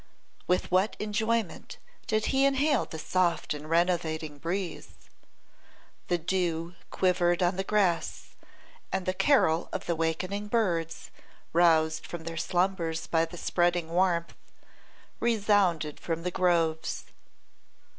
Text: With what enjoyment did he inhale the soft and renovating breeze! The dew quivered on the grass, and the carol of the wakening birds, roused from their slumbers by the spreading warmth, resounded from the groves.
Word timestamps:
With 0.47 0.71
what 0.71 0.95
enjoyment 0.97 1.77
did 2.07 2.25
he 2.33 2.43
inhale 2.47 2.85
the 2.85 2.97
soft 2.97 3.53
and 3.53 3.69
renovating 3.69 4.39
breeze! 4.39 4.95
The 6.07 6.17
dew 6.17 6.73
quivered 6.89 7.43
on 7.43 7.55
the 7.55 7.63
grass, 7.63 8.29
and 8.91 9.05
the 9.05 9.13
carol 9.13 9.69
of 9.71 9.85
the 9.85 9.95
wakening 9.95 10.47
birds, 10.47 11.11
roused 11.53 12.07
from 12.07 12.23
their 12.23 12.35
slumbers 12.35 13.05
by 13.05 13.25
the 13.25 13.37
spreading 13.37 13.91
warmth, 13.91 14.33
resounded 15.19 15.99
from 15.99 16.23
the 16.23 16.31
groves. 16.31 17.05